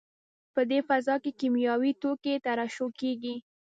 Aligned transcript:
په 0.53 0.61
دې 0.69 0.79
فضا 0.87 1.15
کې 1.23 1.31
کیمیاوي 1.39 1.91
توکي 2.01 2.35
ترشح 2.45 2.89
کېږي. 2.99 3.35